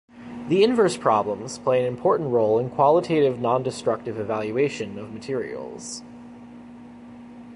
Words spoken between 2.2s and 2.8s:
role in